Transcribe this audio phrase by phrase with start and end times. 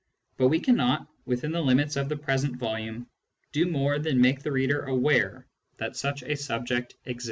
[0.37, 3.05] But we cannot, within the limits of the present volume,
[3.51, 5.45] do more than make the reader aware
[5.77, 7.19] that such a subject exists.